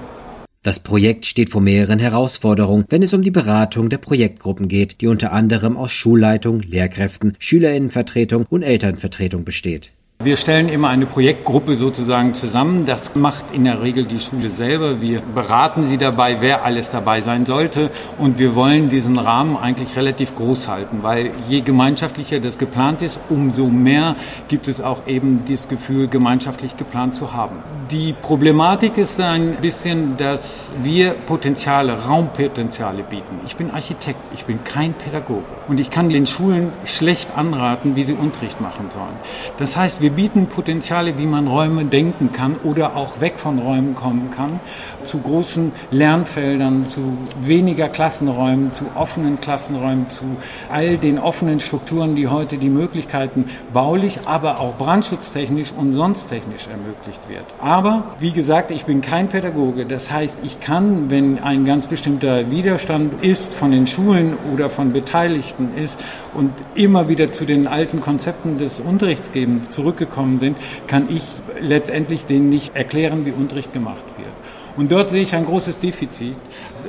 Das 0.63 0.79
Projekt 0.79 1.27
steht 1.27 1.51
vor 1.51 1.61
mehreren 1.61 1.99
Herausforderungen, 1.99 2.85
wenn 2.89 3.03
es 3.03 3.13
um 3.13 3.23
die 3.23 3.33
Beratung 3.33 3.89
der 3.89 3.99
Projektgruppen 3.99 4.69
geht, 4.69 5.01
die 5.01 5.09
unter 5.09 5.33
anderem 5.33 5.77
aus 5.77 5.91
Schulleitung, 5.91 6.61
Lehrkräften, 6.61 7.35
Schülerinnenvertretung 7.41 8.47
und 8.49 8.63
Elternvertretung 8.63 9.45
besteht. 9.45 9.91
Wir 10.25 10.37
stellen 10.37 10.69
immer 10.69 10.89
eine 10.89 11.07
Projektgruppe 11.07 11.75
sozusagen 11.75 12.33
zusammen. 12.35 12.87
Das 12.87 13.17
macht 13.17 13.47
in 13.53 13.65
der 13.65 13.83
Regel 13.83 14.05
die 14.05 14.21
Schule 14.21 14.51
selber. 14.51 15.01
Wir 15.01 15.21
beraten 15.21 15.83
sie 15.83 15.99
dabei, 15.99 16.37
wer 16.41 16.65
alles 16.65 16.91
dabei 16.91 17.21
sein 17.21 17.45
sollte. 17.45 17.91
Und 18.19 18.39
wir 18.39 18.55
wollen 18.55 18.89
diesen 18.89 19.19
Rahmen 19.19 19.57
eigentlich 19.57 19.97
relativ 19.97 20.37
groß 20.37 20.69
halten, 20.69 20.99
weil 21.03 21.33
je 21.49 21.63
gemeinschaftlicher 21.63 22.39
das 22.39 22.57
geplant 22.57 23.03
ist, 23.03 23.19
umso 23.31 23.67
mehr 23.67 24.15
gibt 24.47 24.69
es 24.69 24.81
auch 24.81 25.09
eben 25.09 25.45
das 25.49 25.67
Gefühl, 25.67 26.07
gemeinschaftlich 26.07 26.77
geplant 26.77 27.17
zu 27.17 27.33
haben. 27.33 27.59
Die 27.91 28.13
Problematik 28.13 28.99
ist 28.99 29.19
ein 29.19 29.57
bisschen, 29.61 30.17
dass 30.19 30.73
wir 30.85 31.15
Potenziale, 31.15 32.07
Raumpotenziale 32.07 33.03
bieten. 33.03 33.41
Ich 33.45 33.57
bin 33.57 33.73
Architekt, 33.73 34.21
ich 34.33 34.45
bin 34.45 34.63
kein 34.63 34.93
Pädagoge. 34.93 35.43
Und 35.67 35.81
ich 35.81 35.91
kann 35.91 36.09
den 36.09 36.29
Schulen 36.29 36.71
schlecht 36.85 37.37
anraten, 37.37 37.97
wie 37.97 38.05
sie 38.05 38.15
Unterricht 38.15 38.61
machen 38.61 38.89
sollen. 38.91 39.17
Das 39.57 39.77
heißt, 39.77 40.01
wir 40.01 40.12
bieten 40.13 40.47
Potenziale, 40.47 41.19
wie 41.19 41.27
man 41.27 41.49
Räume 41.49 41.85
denken 41.85 42.33
kann 42.33 42.57
oder 42.65 42.97
auch 42.97 43.21
weg 43.21 43.39
von 43.39 43.59
Räumen 43.59 43.95
kommen 43.95 44.31
kann, 44.31 44.61
zu 45.05 45.19
großen 45.19 45.73
Lernfeldern, 45.91 46.87
zu 46.87 47.17
weniger 47.43 47.89
Klassenräumen, 47.89 48.73
zu 48.73 48.87
offenen 48.95 49.41
Klassenräumen, 49.41 50.09
zu 50.09 50.23
all 50.71 50.97
den 50.99 51.19
offenen 51.19 51.61
Strukturen, 51.61 52.15
die 52.15 52.29
heute 52.29 52.59
die 52.59 52.69
Möglichkeiten 52.69 53.47
baulich, 53.73 54.21
aber 54.25 54.61
auch 54.61 54.77
brandschutztechnisch 54.77 55.73
und 55.77 55.93
sonst 55.93 56.29
technisch 56.29 56.67
ermöglicht 56.67 57.29
wird. 57.29 57.45
Aber 57.61 58.05
wie 58.21 58.33
gesagt, 58.33 58.71
ich 58.71 58.85
bin 58.85 59.01
kein 59.01 59.29
Pädagoge. 59.29 59.87
Das 59.87 60.11
heißt, 60.11 60.39
ich 60.43 60.61
kann, 60.61 61.11
wenn 61.11 61.39
ein 61.39 61.65
ganz 61.65 61.87
bestimmter 61.87 62.51
Widerstand 62.51 63.23
ist 63.23 63.55
von 63.55 63.71
den 63.71 63.87
Schulen 63.87 64.35
oder 64.53 64.71
von 64.71 64.93
Beteiligten 64.93 65.71
ist 65.77 65.99
und 66.35 66.53
immer 66.75 67.09
wieder 67.09 67.33
zu 67.33 67.45
den 67.45 67.67
alten 67.67 68.01
Konzepten 68.01 68.59
des 68.59 68.81
Unterrichtsgebens 68.81 69.69
zurückgekommen 70.03 70.41
sind, 70.41 70.59
kann 70.87 71.09
ich 71.09 71.23
letztendlich 71.61 72.27
denen 72.27 72.49
nicht 72.49 72.75
erklären, 72.75 73.25
wie 73.25 73.33
Unterricht 73.33 73.73
gemacht 73.73 74.05
wird. 74.17 74.33
Und 74.77 74.91
dort 74.91 75.11
sehe 75.11 75.23
ich 75.23 75.35
ein 75.35 75.45
großes 75.45 75.81
Defizit 75.81 76.37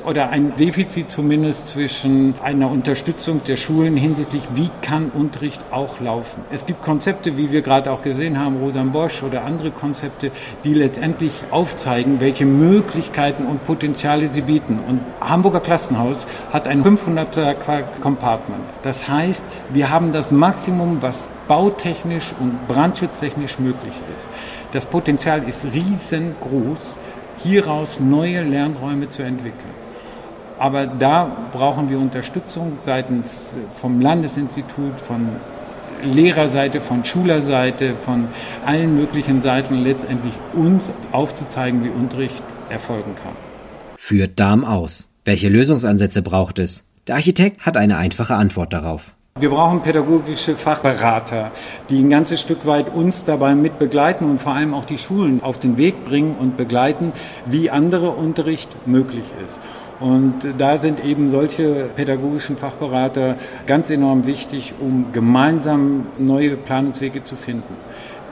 oder 0.06 0.30
ein 0.30 0.56
Defizit 0.56 1.10
zumindest 1.10 1.68
zwischen 1.68 2.36
einer 2.42 2.70
Unterstützung 2.70 3.42
der 3.46 3.58
Schulen 3.58 3.98
hinsichtlich, 3.98 4.44
wie 4.56 4.70
kann 4.82 5.10
Unterricht 5.10 5.64
auch 5.72 6.00
laufen. 6.00 6.44
Es 6.52 6.66
gibt 6.66 6.82
Konzepte, 6.82 7.36
wie 7.38 7.52
wir 7.52 7.62
gerade 7.62 7.92
auch 7.92 8.02
gesehen 8.02 8.40
haben, 8.40 8.58
Rosan 8.58 8.92
Bosch 8.92 9.22
oder 9.22 9.44
andere 9.44 9.72
Konzepte, 9.72 10.32
die 10.64 10.74
letztendlich 10.74 11.34
aufzeigen, 11.52 12.22
welche 12.22 12.46
Möglichkeiten 12.46 13.46
und 13.46 13.66
Potenziale 13.66 14.32
sie 14.32 14.42
bieten. 14.42 14.80
Und 14.88 15.02
Hamburger 15.20 15.60
Klassenhaus 15.60 16.26
hat 16.52 16.68
ein 16.68 16.84
500er 16.84 17.56
Compartment. 18.02 18.64
Das 18.84 19.10
heißt, 19.10 19.44
wir 19.74 19.90
haben 19.90 20.14
das 20.14 20.32
Maximum, 20.32 21.02
was 21.02 21.28
bautechnisch 21.50 22.34
und 22.40 22.68
brandschutztechnisch 22.68 23.60
möglich 23.60 23.94
ist. 23.94 24.28
Das 24.72 24.86
Potenzial 24.86 25.44
ist 25.44 25.66
riesengroß, 25.66 26.98
hieraus 27.38 28.00
neue 28.00 28.42
Lernräume 28.44 29.10
zu 29.10 29.24
entwickeln. 29.24 29.74
Aber 30.60 30.86
da 30.86 31.50
brauchen 31.52 31.90
wir 31.90 32.00
Unterstützung 32.00 32.74
seitens 32.78 33.52
vom 33.80 34.00
Landesinstitut, 34.00 35.00
von 35.02 35.28
Lehrerseite, 36.04 36.82
von 36.82 37.04
Schulerseite, 37.04 37.96
von 37.96 38.28
allen 38.66 38.96
möglichen 38.96 39.42
Seiten 39.42 39.84
letztendlich 39.84 40.34
uns 40.54 40.92
aufzuzeigen, 41.12 41.84
wie 41.84 41.90
Unterricht 41.90 42.44
erfolgen 42.70 43.16
kann. 43.16 43.34
Führt 43.98 44.40
Darm 44.40 44.66
aus. 44.66 45.08
Welche 45.26 45.50
Lösungsansätze 45.50 46.22
braucht 46.22 46.60
es? 46.60 46.84
Der 47.08 47.16
Architekt 47.16 47.66
hat 47.66 47.78
eine 47.78 47.98
einfache 47.98 48.36
Antwort 48.36 48.74
darauf. 48.74 49.16
Wir 49.40 49.50
brauchen 49.50 49.82
pädagogische 49.82 50.56
Fachberater, 50.56 51.52
die 51.90 52.00
ein 52.00 52.12
ganzes 52.12 52.40
Stück 52.40 52.68
weit 52.68 52.94
uns 52.94 53.26
dabei 53.26 53.56
mit 53.56 53.80
begleiten 53.80 54.30
und 54.30 54.40
vor 54.40 54.54
allem 54.54 54.76
auch 54.76 54.86
die 54.86 55.00
Schulen 55.00 55.42
auf 55.42 55.58
den 55.58 55.76
Weg 55.76 56.06
bringen 56.06 56.36
und 56.36 56.56
begleiten, 56.56 57.14
wie 57.48 57.72
anderer 57.72 58.16
Unterricht 58.16 58.70
möglich 58.86 59.26
ist. 59.48 59.60
Und 60.00 60.48
da 60.60 60.78
sind 60.78 61.04
eben 61.04 61.32
solche 61.32 61.90
pädagogischen 61.96 62.58
Fachberater 62.58 63.38
ganz 63.66 63.90
enorm 63.90 64.28
wichtig, 64.28 64.76
um 64.80 65.08
gemeinsam 65.14 66.06
neue 66.20 66.56
Planungswege 66.56 67.24
zu 67.24 67.36
finden. 67.36 67.76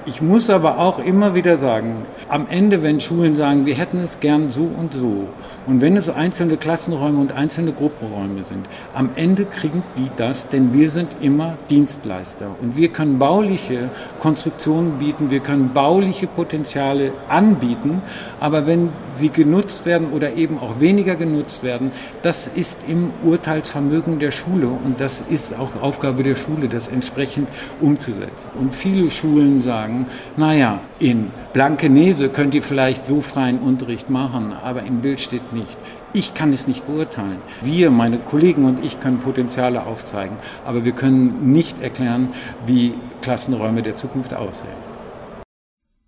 Ich 0.06 0.20
muss 0.20 0.50
aber 0.50 0.80
auch 0.80 0.98
immer 0.98 1.36
wieder 1.36 1.58
sagen, 1.58 2.08
am 2.28 2.48
Ende, 2.50 2.82
wenn 2.82 3.00
Schulen 3.00 3.36
sagen, 3.36 3.68
wir 3.68 3.76
hätten 3.76 4.00
es 4.00 4.20
gern 4.20 4.50
so 4.50 4.64
und 4.64 4.94
so, 4.94 5.28
und 5.68 5.80
wenn 5.80 5.96
es 5.96 6.10
einzelne 6.10 6.58
Klassenräume 6.58 7.20
und 7.20 7.34
einzelne 7.34 7.72
Gruppenräume 7.72 8.44
sind, 8.44 8.66
am 8.96 9.12
Ende 9.16 9.46
kriegen 9.46 9.84
die 9.96 10.10
das, 10.18 10.48
denn 10.48 10.74
wir 10.74 10.90
sind 10.90 11.10
immer 11.22 11.56
Dienstleister. 11.70 12.48
Und 12.62 12.76
wir 12.76 12.90
können 12.90 13.20
bauliche 13.20 13.90
Konstruktionen 14.20 14.98
bieten, 14.98 15.30
wir 15.30 15.40
können 15.40 15.72
bauliche 15.72 16.26
Potenziale 16.26 17.14
anbieten, 17.30 18.02
aber 18.40 18.66
wenn 18.66 18.90
sie 19.14 19.30
genutzt 19.30 19.86
werden 19.86 20.12
oder 20.14 20.34
eben 20.34 20.58
auch 20.58 20.80
weniger 20.80 21.16
genutzt 21.16 21.64
werden, 21.64 21.92
das 22.24 22.48
ist 22.48 22.80
im 22.88 23.12
Urteilsvermögen 23.24 24.18
der 24.18 24.32
Schule 24.32 24.68
und 24.68 25.00
das 25.00 25.24
ist 25.30 25.58
auch 25.60 25.80
Aufgabe 25.80 26.24
der 26.24 26.36
Schule, 26.36 26.70
das 26.70 26.88
entsprechend 26.88 27.48
umzusetzen. 27.82 28.50
Und 28.60 28.74
viele 28.74 29.12
Schulen 29.12 29.62
sagen, 29.62 29.91
sagen, 29.92 30.06
naja, 30.38 30.80
in 31.00 31.32
Blankenese 31.54 32.30
könnt 32.30 32.56
ihr 32.56 32.64
vielleicht 32.64 33.06
so 33.06 33.22
freien 33.22 33.60
Unterricht 33.60 34.10
machen, 34.10 34.54
aber 34.54 34.84
im 34.84 35.02
Bild 35.02 35.20
steht 35.20 35.54
nicht. 35.54 35.78
Ich 36.14 36.34
kann 36.34 36.52
es 36.52 36.68
nicht 36.68 36.86
beurteilen. 36.88 37.38
Wir, 37.62 37.90
meine 37.90 38.18
Kollegen 38.18 38.66
und 38.66 38.84
ich 38.84 39.00
können 39.00 39.20
Potenziale 39.20 39.86
aufzeigen, 39.86 40.36
aber 40.66 40.84
wir 40.84 40.92
können 40.92 41.54
nicht 41.54 41.82
erklären, 41.82 42.34
wie 42.66 42.94
Klassenräume 43.22 43.82
der 43.82 43.96
Zukunft 43.96 44.34
aussehen. 44.34 44.91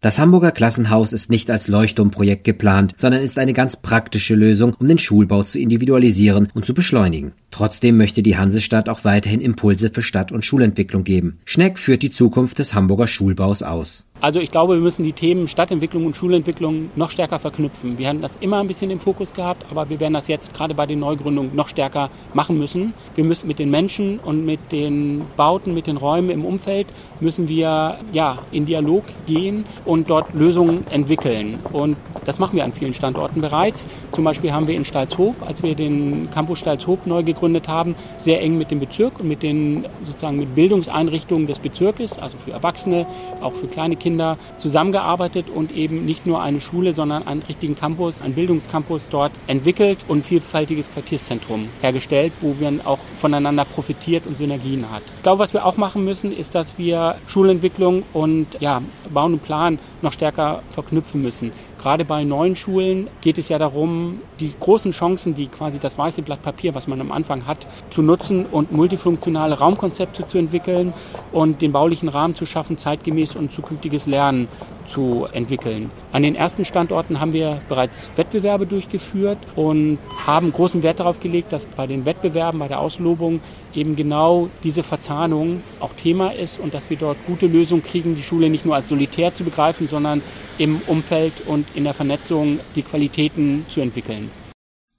Das 0.04 0.20
Hamburger 0.20 0.52
Klassenhaus 0.52 1.14
ist 1.14 1.30
nicht 1.30 1.50
als 1.50 1.70
Leuchtturmprojekt 1.70 2.44
geplant, 2.44 2.94
sondern 2.98 3.22
ist 3.22 3.40
eine 3.40 3.54
ganz 3.54 3.78
praktische 3.78 4.36
Lösung, 4.36 4.76
um 4.78 4.90
den 4.90 4.98
Schulbau 4.98 5.44
zu 5.44 5.60
individualisieren 5.60 6.50
und 6.54 6.66
zu 6.66 6.74
beschleunigen. 6.74 7.32
Trotzdem 7.52 7.96
möchte 7.96 8.22
die 8.22 8.36
Hansestadt 8.36 8.90
auch 8.90 9.06
weiterhin 9.06 9.40
Impulse 9.40 9.92
für 9.94 10.02
Stadt- 10.02 10.34
und 10.34 10.44
Schulentwicklung 10.44 11.06
geben. 11.06 11.40
Schneck 11.46 11.80
führt 11.80 12.02
die 12.02 12.12
Zukunft 12.12 12.60
des 12.60 12.74
Hamburger 12.74 13.08
Schulbaus 13.08 13.64
aus. 13.64 14.06
Also 14.24 14.40
ich 14.40 14.52
glaube, 14.52 14.76
wir 14.76 14.82
müssen 14.82 15.04
die 15.04 15.12
Themen 15.12 15.50
Stadtentwicklung 15.50 16.06
und 16.06 16.16
Schulentwicklung 16.16 16.92
noch 16.96 17.12
stärker 17.12 17.40
verknüpfen. 17.40 17.98
Wir 17.98 18.08
haben 18.08 18.22
das 18.22 18.38
immer 18.38 18.62
ein 18.62 18.70
bisschen 18.70 18.90
im 18.90 19.02
Fokus 19.02 19.34
gehabt, 19.34 19.66
aber 19.70 19.90
wir 19.90 20.00
werden 20.00 20.14
das 20.14 20.30
jetzt 20.30 20.54
gerade 20.54 20.74
bei 20.74 20.86
den 20.86 21.00
Neugründungen 21.00 21.54
noch 21.54 21.68
stärker 21.68 22.10
machen 22.34 22.58
müssen. 22.58 22.94
Wir 23.16 23.26
müssen 23.26 23.50
mit 23.50 23.60
den 23.60 23.70
Menschen 23.70 24.20
und 24.20 24.46
mit 24.46 24.72
den 24.72 25.24
Bauten, 25.36 25.74
mit 25.74 25.88
den 25.88 25.98
Räumen 25.98 26.30
im 26.30 26.46
Umfeld 26.46 26.88
müssen 27.20 27.50
wir 27.50 27.98
ja 28.14 28.38
in 28.54 28.66
Dialog 28.66 29.04
gehen 29.28 29.66
und 29.84 30.10
dort 30.10 30.34
Lösungen 30.34 30.88
entwickeln. 30.90 31.60
Und 31.74 31.98
das 32.24 32.40
machen 32.40 32.56
wir 32.56 32.64
an 32.64 32.72
vielen 32.72 32.94
Standorten 32.94 33.42
bereits. 33.42 33.90
Zum 34.14 34.24
Beispiel 34.24 34.54
haben 34.54 34.68
wir 34.68 34.76
in 34.76 34.86
Stalzhoop, 34.86 35.36
als 35.46 35.64
wir 35.64 35.76
den 35.76 36.30
Campus 36.32 36.60
Stalzhoop 36.60 37.08
neu 37.08 37.24
gegründet 37.24 37.68
haben, 37.68 37.94
sehr 38.20 38.42
eng 38.42 38.58
mit 38.58 38.72
dem 38.72 38.80
Bezirk 38.80 39.20
und 39.20 39.28
mit 39.28 39.44
den 39.44 39.84
sozusagen 40.04 40.38
mit 40.38 40.56
Bildungseinrichtungen 40.56 41.46
des 41.46 41.60
Bezirkes, 41.60 42.20
also 42.20 42.38
für 42.38 42.52
Erwachsene, 42.52 43.06
auch 43.42 43.52
für 43.52 43.68
kleine 43.68 43.98
Kinder 43.98 44.13
Kinder 44.14 44.38
zusammengearbeitet 44.60 45.48
und 45.50 45.72
eben 45.72 46.06
nicht 46.06 46.28
nur 46.28 46.40
eine 46.40 46.62
Schule, 46.62 46.94
sondern 46.94 47.26
einen 47.26 47.42
richtigen 47.42 47.76
Campus, 47.76 48.22
einen 48.22 48.36
Bildungscampus 48.36 49.10
dort 49.10 49.32
entwickelt 49.48 50.06
und 50.08 50.20
ein 50.20 50.24
vielfältiges 50.24 50.92
Quartierszentrum 50.92 51.68
hergestellt, 51.82 52.32
wo 52.42 52.56
man 52.60 52.80
auch 52.82 53.00
voneinander 53.18 53.66
profitiert 53.66 54.28
und 54.28 54.38
Synergien 54.38 54.92
hat. 54.92 55.02
Ich 55.18 55.24
glaube, 55.24 55.40
was 55.40 55.54
wir 55.54 55.66
auch 55.66 55.78
machen 55.78 56.06
müssen, 56.06 56.32
ist, 56.32 56.54
dass 56.54 56.78
wir 56.78 57.16
Schulentwicklung 57.28 58.04
und 58.14 58.46
ja, 58.60 58.84
Bauen 59.12 59.34
und 59.34 59.42
Plan 59.42 59.80
noch 60.04 60.14
stärker 60.14 60.62
verknüpfen 60.70 61.24
müssen. 61.24 61.52
Gerade 61.84 62.06
bei 62.06 62.24
neuen 62.24 62.56
Schulen 62.56 63.10
geht 63.20 63.38
es 63.38 63.50
ja 63.50 63.60
darum, 63.60 64.22
die 64.40 64.54
großen 64.58 64.94
Chancen, 64.94 65.36
die 65.36 65.48
quasi 65.48 65.80
das 65.80 65.98
weiße 65.98 66.22
Blatt 66.22 66.42
Papier, 66.42 66.74
was 66.76 66.88
man 66.88 67.02
am 67.02 67.12
Anfang 67.12 67.46
hat, 67.46 67.68
zu 67.90 68.02
nutzen 68.02 68.46
und 68.46 68.72
multifunktionale 68.72 69.60
Raumkonzepte 69.60 70.26
zu 70.26 70.38
entwickeln 70.38 70.94
und 71.34 71.62
den 71.62 71.74
baulichen 71.74 72.08
Rahmen 72.08 72.36
zu 72.36 72.46
schaffen, 72.46 72.78
zeitgemäß 72.78 73.36
und 73.36 73.52
zukünftiges 73.52 74.06
Lernen 74.06 74.48
zu 74.88 75.28
entwickeln. 75.32 75.92
An 76.12 76.24
den 76.24 76.36
ersten 76.36 76.66
Standorten 76.66 77.20
haben 77.20 77.34
wir 77.34 77.62
bereits 77.70 78.12
Wettbewerbe 78.16 78.66
durchgeführt 78.66 79.38
und 79.56 80.00
haben 80.26 80.52
großen 80.52 80.84
Wert 80.84 81.00
darauf 81.00 81.20
gelegt, 81.20 81.52
dass 81.54 81.66
bei 81.66 81.88
den 81.88 82.06
Wettbewerben, 82.06 82.60
bei 82.60 82.68
der 82.68 82.80
Auslobung 82.80 83.42
eben 83.74 83.96
genau 83.96 84.50
diese 84.64 84.84
Verzahnung 84.84 85.62
auch 85.80 85.94
Thema 85.94 86.30
ist 86.30 86.60
und 86.60 86.74
dass 86.74 86.90
wir 86.90 86.98
dort 86.98 87.18
gute 87.26 87.48
Lösungen 87.48 87.84
kriegen, 87.84 88.16
die 88.16 88.24
Schule 88.24 88.50
nicht 88.50 88.66
nur 88.66 88.76
als 88.76 88.90
solitär 88.90 89.34
zu 89.34 89.44
begreifen, 89.44 89.88
sondern 89.88 90.22
im 90.58 90.82
Umfeld 90.88 91.34
und 91.48 91.66
in 91.76 91.84
der 91.84 91.94
Vernetzung 91.94 92.60
die 92.76 92.84
Qualitäten 92.84 93.66
zu 93.70 93.82
entwickeln. 93.82 94.30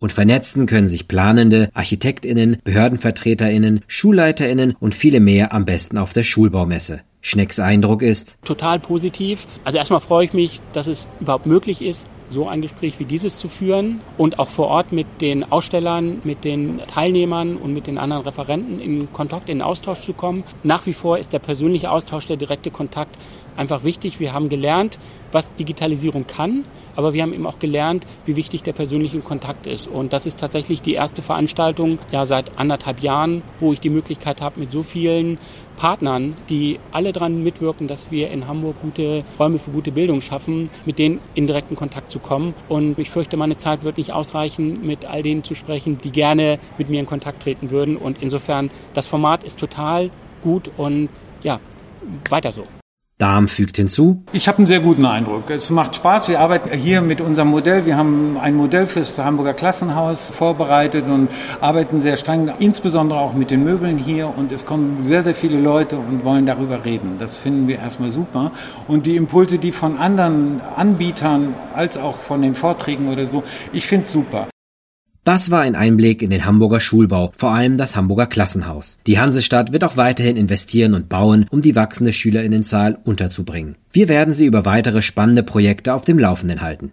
Und 0.00 0.12
vernetzen 0.12 0.66
können 0.66 0.88
sich 0.88 1.08
Planende, 1.08 1.70
Architektinnen, 1.72 2.58
Behördenvertreterinnen, 2.62 3.80
Schulleiterinnen 3.86 4.76
und 4.78 4.94
viele 4.94 5.20
mehr 5.20 5.52
am 5.54 5.64
besten 5.64 5.96
auf 5.96 6.12
der 6.12 6.24
Schulbaumesse. 6.24 7.00
Schnecks 7.26 7.58
Eindruck 7.58 8.02
ist 8.02 8.36
total 8.44 8.78
positiv. 8.78 9.46
Also 9.64 9.78
erstmal 9.78 10.00
freue 10.00 10.26
ich 10.26 10.34
mich, 10.34 10.60
dass 10.74 10.86
es 10.86 11.08
überhaupt 11.20 11.46
möglich 11.46 11.80
ist, 11.80 12.06
so 12.28 12.48
ein 12.48 12.60
Gespräch 12.60 12.98
wie 12.98 13.06
dieses 13.06 13.38
zu 13.38 13.48
führen 13.48 14.02
und 14.18 14.38
auch 14.38 14.48
vor 14.48 14.68
Ort 14.68 14.92
mit 14.92 15.06
den 15.22 15.50
Ausstellern, 15.50 16.20
mit 16.24 16.44
den 16.44 16.82
Teilnehmern 16.86 17.56
und 17.56 17.72
mit 17.72 17.86
den 17.86 17.96
anderen 17.96 18.24
Referenten 18.24 18.78
in 18.78 19.10
Kontakt, 19.10 19.48
in 19.48 19.62
Austausch 19.62 20.00
zu 20.00 20.12
kommen. 20.12 20.44
Nach 20.64 20.84
wie 20.84 20.92
vor 20.92 21.16
ist 21.16 21.32
der 21.32 21.38
persönliche 21.38 21.90
Austausch, 21.90 22.26
der 22.26 22.36
direkte 22.36 22.70
Kontakt 22.70 23.16
einfach 23.56 23.84
wichtig. 23.84 24.20
Wir 24.20 24.34
haben 24.34 24.50
gelernt, 24.50 24.98
was 25.32 25.54
Digitalisierung 25.54 26.26
kann, 26.26 26.64
aber 26.96 27.12
wir 27.12 27.22
haben 27.22 27.32
eben 27.32 27.46
auch 27.46 27.58
gelernt, 27.58 28.06
wie 28.24 28.36
wichtig 28.36 28.62
der 28.62 28.72
persönliche 28.72 29.20
Kontakt 29.20 29.66
ist. 29.66 29.86
Und 29.86 30.12
das 30.12 30.26
ist 30.26 30.38
tatsächlich 30.38 30.82
die 30.82 30.94
erste 30.94 31.22
Veranstaltung 31.22 31.98
ja 32.12 32.26
seit 32.26 32.58
anderthalb 32.58 33.00
Jahren, 33.00 33.42
wo 33.60 33.72
ich 33.72 33.80
die 33.80 33.90
Möglichkeit 33.90 34.40
habe, 34.40 34.60
mit 34.60 34.70
so 34.70 34.82
vielen 34.82 35.38
Partnern, 35.76 36.36
die 36.48 36.78
alle 36.92 37.12
daran 37.12 37.42
mitwirken, 37.42 37.88
dass 37.88 38.10
wir 38.10 38.30
in 38.30 38.46
Hamburg 38.46 38.76
gute 38.82 39.24
Räume 39.38 39.58
für 39.58 39.70
gute 39.70 39.92
Bildung 39.92 40.20
schaffen, 40.20 40.70
mit 40.84 40.98
denen 40.98 41.20
in 41.34 41.46
direkten 41.46 41.76
Kontakt 41.76 42.10
zu 42.10 42.18
kommen. 42.18 42.54
Und 42.68 42.98
ich 42.98 43.10
fürchte, 43.10 43.36
meine 43.36 43.58
Zeit 43.58 43.82
wird 43.84 43.98
nicht 43.98 44.12
ausreichen, 44.12 44.86
mit 44.86 45.04
all 45.04 45.22
denen 45.22 45.44
zu 45.44 45.54
sprechen, 45.54 45.98
die 45.98 46.10
gerne 46.10 46.58
mit 46.78 46.88
mir 46.88 47.00
in 47.00 47.06
Kontakt 47.06 47.42
treten 47.42 47.70
würden. 47.70 47.96
Und 47.96 48.22
insofern, 48.22 48.70
das 48.94 49.06
Format 49.06 49.44
ist 49.44 49.58
total 49.58 50.10
gut 50.42 50.70
und 50.76 51.08
ja, 51.42 51.60
weiter 52.30 52.52
so. 52.52 52.64
Darm 53.18 53.46
fügt 53.46 53.76
hinzu. 53.76 54.24
Ich 54.32 54.48
habe 54.48 54.58
einen 54.58 54.66
sehr 54.66 54.80
guten 54.80 55.06
Eindruck. 55.06 55.48
Es 55.48 55.70
macht 55.70 55.94
Spaß. 55.94 56.28
Wir 56.28 56.40
arbeiten 56.40 56.76
hier 56.76 57.00
mit 57.00 57.20
unserem 57.20 57.48
Modell. 57.48 57.86
Wir 57.86 57.96
haben 57.96 58.36
ein 58.36 58.56
Modell 58.56 58.88
fürs 58.88 59.16
Hamburger 59.18 59.54
Klassenhaus 59.54 60.30
vorbereitet 60.30 61.06
und 61.06 61.28
arbeiten 61.60 62.02
sehr 62.02 62.16
streng, 62.16 62.52
insbesondere 62.58 63.20
auch 63.20 63.32
mit 63.32 63.52
den 63.52 63.62
Möbeln 63.62 63.98
hier. 63.98 64.36
Und 64.36 64.50
es 64.50 64.66
kommen 64.66 65.04
sehr, 65.04 65.22
sehr 65.22 65.36
viele 65.36 65.60
Leute 65.60 65.96
und 65.96 66.24
wollen 66.24 66.44
darüber 66.44 66.84
reden. 66.84 67.16
Das 67.18 67.38
finden 67.38 67.68
wir 67.68 67.78
erstmal 67.78 68.10
super. 68.10 68.50
Und 68.88 69.06
die 69.06 69.14
Impulse, 69.14 69.58
die 69.58 69.70
von 69.70 69.96
anderen 69.96 70.60
Anbietern 70.74 71.54
als 71.72 71.96
auch 71.96 72.16
von 72.18 72.42
den 72.42 72.56
Vorträgen 72.56 73.08
oder 73.08 73.28
so, 73.28 73.44
ich 73.72 73.86
finde 73.86 74.08
super. 74.08 74.48
Das 75.24 75.50
war 75.50 75.62
ein 75.62 75.74
Einblick 75.74 76.20
in 76.20 76.28
den 76.28 76.44
Hamburger 76.44 76.80
Schulbau, 76.80 77.32
vor 77.34 77.52
allem 77.52 77.78
das 77.78 77.96
Hamburger 77.96 78.26
Klassenhaus. 78.26 78.98
Die 79.06 79.18
Hansestadt 79.18 79.72
wird 79.72 79.82
auch 79.82 79.96
weiterhin 79.96 80.36
investieren 80.36 80.92
und 80.92 81.08
bauen, 81.08 81.46
um 81.48 81.62
die 81.62 81.74
wachsende 81.74 82.12
Schülerinnenzahl 82.12 82.98
unterzubringen. 83.04 83.76
Wir 83.90 84.10
werden 84.10 84.34
Sie 84.34 84.44
über 84.44 84.66
weitere 84.66 85.00
spannende 85.00 85.42
Projekte 85.42 85.94
auf 85.94 86.04
dem 86.04 86.18
Laufenden 86.18 86.60
halten. 86.60 86.92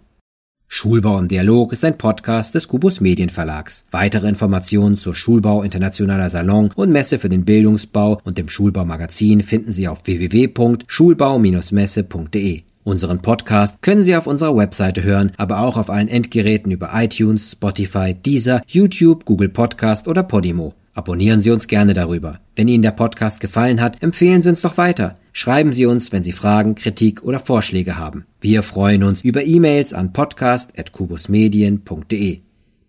Schulbau 0.66 1.18
im 1.18 1.28
Dialog 1.28 1.74
ist 1.74 1.84
ein 1.84 1.98
Podcast 1.98 2.54
des 2.54 2.68
Kubus 2.68 3.02
Medienverlags. 3.02 3.84
Weitere 3.90 4.30
Informationen 4.30 4.96
zur 4.96 5.14
Schulbau 5.14 5.62
Internationaler 5.62 6.30
Salon 6.30 6.70
und 6.74 6.90
Messe 6.90 7.18
für 7.18 7.28
den 7.28 7.44
Bildungsbau 7.44 8.18
und 8.24 8.38
dem 8.38 8.48
Schulbaumagazin 8.48 9.42
finden 9.42 9.72
Sie 9.72 9.86
auf 9.86 10.06
www.schulbau-messe.de. 10.06 12.62
Unseren 12.84 13.22
Podcast 13.22 13.80
können 13.80 14.02
Sie 14.02 14.16
auf 14.16 14.26
unserer 14.26 14.56
Webseite 14.56 15.04
hören, 15.04 15.30
aber 15.36 15.60
auch 15.60 15.76
auf 15.76 15.88
allen 15.88 16.08
Endgeräten 16.08 16.72
über 16.72 16.90
iTunes, 16.94 17.52
Spotify, 17.52 18.14
Deezer, 18.14 18.60
YouTube, 18.66 19.24
Google 19.24 19.50
Podcast 19.50 20.08
oder 20.08 20.24
Podimo. 20.24 20.74
Abonnieren 20.94 21.40
Sie 21.40 21.50
uns 21.50 21.68
gerne 21.68 21.94
darüber. 21.94 22.40
Wenn 22.56 22.68
Ihnen 22.68 22.82
der 22.82 22.90
Podcast 22.90 23.40
gefallen 23.40 23.80
hat, 23.80 24.02
empfehlen 24.02 24.42
Sie 24.42 24.50
uns 24.50 24.60
doch 24.60 24.76
weiter. 24.76 25.16
Schreiben 25.32 25.72
Sie 25.72 25.86
uns, 25.86 26.12
wenn 26.12 26.22
Sie 26.22 26.32
Fragen, 26.32 26.74
Kritik 26.74 27.22
oder 27.22 27.40
Vorschläge 27.40 27.96
haben. 27.96 28.26
Wir 28.40 28.62
freuen 28.62 29.02
uns 29.04 29.22
über 29.22 29.42
E-Mails 29.44 29.94
an 29.94 30.12
podcast.kubusmedien.de. 30.12 32.40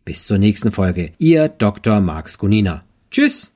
Bis 0.06 0.26
zur 0.26 0.38
nächsten 0.38 0.72
Folge. 0.72 1.12
Ihr 1.18 1.48
Dr. 1.48 2.02
Marx 2.02 2.38
Gunina. 2.38 2.84
Tschüss! 3.12 3.52